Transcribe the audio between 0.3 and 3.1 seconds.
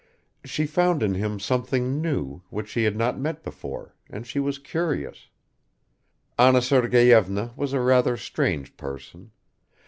She found in him something new, which she had